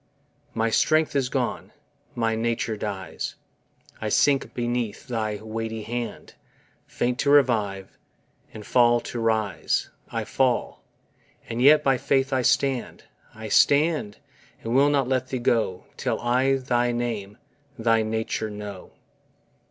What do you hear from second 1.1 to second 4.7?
is gone, my nature dies, I sink